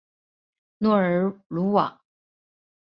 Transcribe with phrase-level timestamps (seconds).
[0.79, 2.01] 诺尔鲁瓦。